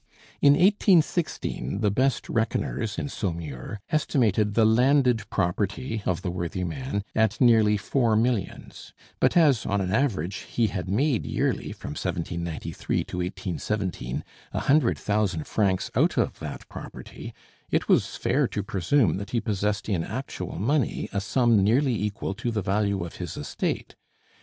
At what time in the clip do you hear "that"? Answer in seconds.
16.39-16.67, 19.17-19.29